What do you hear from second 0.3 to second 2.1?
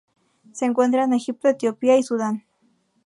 Se encuentra en Egipto, Etiopía y